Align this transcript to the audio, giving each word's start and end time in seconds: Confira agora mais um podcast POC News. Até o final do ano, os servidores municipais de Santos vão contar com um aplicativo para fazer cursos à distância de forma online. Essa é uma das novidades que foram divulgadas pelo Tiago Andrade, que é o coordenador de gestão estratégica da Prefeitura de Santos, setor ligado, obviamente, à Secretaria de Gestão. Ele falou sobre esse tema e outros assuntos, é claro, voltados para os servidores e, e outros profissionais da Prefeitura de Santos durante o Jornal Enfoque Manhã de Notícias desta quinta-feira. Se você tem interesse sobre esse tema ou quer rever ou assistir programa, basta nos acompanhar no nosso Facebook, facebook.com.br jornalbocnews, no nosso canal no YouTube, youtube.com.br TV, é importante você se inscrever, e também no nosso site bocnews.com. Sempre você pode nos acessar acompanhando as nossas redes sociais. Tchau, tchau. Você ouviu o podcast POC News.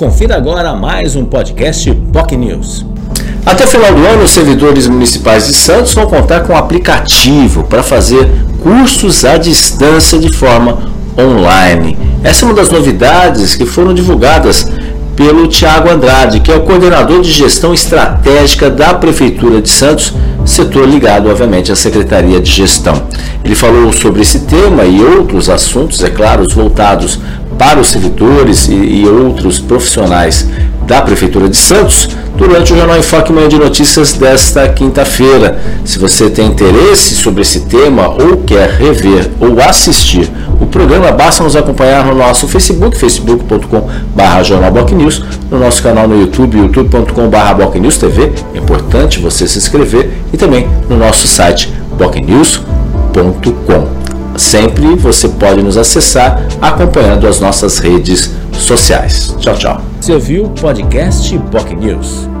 Confira 0.00 0.36
agora 0.36 0.76
mais 0.76 1.16
um 1.16 1.24
podcast 1.24 1.92
POC 2.12 2.36
News. 2.36 2.86
Até 3.44 3.64
o 3.64 3.66
final 3.66 3.92
do 3.92 4.06
ano, 4.06 4.22
os 4.22 4.30
servidores 4.30 4.86
municipais 4.86 5.48
de 5.48 5.54
Santos 5.54 5.92
vão 5.92 6.06
contar 6.06 6.42
com 6.44 6.52
um 6.52 6.56
aplicativo 6.56 7.64
para 7.64 7.82
fazer 7.82 8.30
cursos 8.62 9.24
à 9.24 9.36
distância 9.36 10.16
de 10.16 10.32
forma 10.32 10.78
online. 11.18 11.98
Essa 12.22 12.44
é 12.44 12.46
uma 12.46 12.54
das 12.54 12.70
novidades 12.70 13.56
que 13.56 13.66
foram 13.66 13.92
divulgadas 13.92 14.70
pelo 15.18 15.48
Tiago 15.48 15.90
Andrade, 15.90 16.38
que 16.38 16.52
é 16.52 16.54
o 16.54 16.60
coordenador 16.60 17.20
de 17.22 17.32
gestão 17.32 17.74
estratégica 17.74 18.70
da 18.70 18.94
Prefeitura 18.94 19.60
de 19.60 19.68
Santos, 19.68 20.14
setor 20.46 20.88
ligado, 20.88 21.28
obviamente, 21.28 21.72
à 21.72 21.76
Secretaria 21.76 22.40
de 22.40 22.48
Gestão. 22.48 23.02
Ele 23.44 23.56
falou 23.56 23.92
sobre 23.92 24.22
esse 24.22 24.38
tema 24.42 24.84
e 24.84 25.02
outros 25.02 25.50
assuntos, 25.50 26.04
é 26.04 26.08
claro, 26.08 26.46
voltados 26.48 27.18
para 27.58 27.80
os 27.80 27.88
servidores 27.88 28.68
e, 28.68 28.74
e 28.74 29.08
outros 29.08 29.58
profissionais 29.58 30.48
da 30.86 31.02
Prefeitura 31.02 31.48
de 31.48 31.56
Santos 31.56 32.08
durante 32.36 32.72
o 32.72 32.76
Jornal 32.76 32.98
Enfoque 32.98 33.32
Manhã 33.32 33.48
de 33.48 33.58
Notícias 33.58 34.12
desta 34.12 34.68
quinta-feira. 34.68 35.58
Se 35.84 35.98
você 35.98 36.30
tem 36.30 36.46
interesse 36.46 37.16
sobre 37.16 37.42
esse 37.42 37.62
tema 37.62 38.08
ou 38.08 38.36
quer 38.46 38.70
rever 38.70 39.28
ou 39.40 39.60
assistir 39.60 40.30
programa, 40.68 41.12
basta 41.12 41.42
nos 41.42 41.56
acompanhar 41.56 42.04
no 42.04 42.14
nosso 42.14 42.48
Facebook, 42.48 42.96
facebook.com.br 42.96 44.44
jornalbocnews, 44.44 45.22
no 45.50 45.58
nosso 45.58 45.82
canal 45.82 46.06
no 46.06 46.20
YouTube, 46.20 46.58
youtube.com.br 46.58 47.98
TV, 47.98 48.32
é 48.54 48.58
importante 48.58 49.20
você 49.20 49.46
se 49.46 49.58
inscrever, 49.58 50.10
e 50.32 50.36
também 50.36 50.68
no 50.88 50.96
nosso 50.96 51.26
site 51.26 51.72
bocnews.com. 51.96 53.98
Sempre 54.36 54.94
você 54.94 55.28
pode 55.28 55.62
nos 55.62 55.76
acessar 55.76 56.40
acompanhando 56.62 57.26
as 57.26 57.40
nossas 57.40 57.78
redes 57.78 58.30
sociais. 58.52 59.34
Tchau, 59.38 59.54
tchau. 59.54 59.80
Você 60.00 60.12
ouviu 60.12 60.44
o 60.44 60.50
podcast 60.50 61.36
POC 61.50 61.74
News. 61.74 62.37